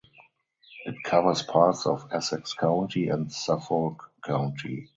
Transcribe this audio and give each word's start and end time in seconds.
It 0.87 0.95
covers 1.03 1.43
parts 1.43 1.85
of 1.85 2.07
Essex 2.11 2.55
County 2.55 3.09
and 3.09 3.31
Suffolk 3.31 4.11
County. 4.25 4.89